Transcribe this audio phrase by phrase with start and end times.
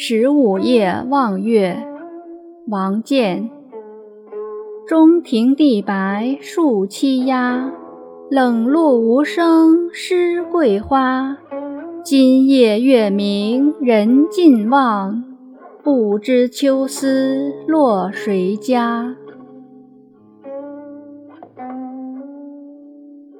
[0.00, 1.76] 十五夜望月
[2.68, 3.50] 王建。
[4.86, 7.72] 中庭地白树栖鸦
[8.30, 11.36] 冷露无声湿桂花。
[12.04, 15.24] 今夜月明人尽望
[15.82, 19.16] 不知秋思落谁家。